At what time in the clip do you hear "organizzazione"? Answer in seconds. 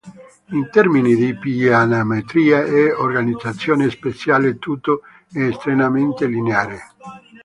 2.91-3.87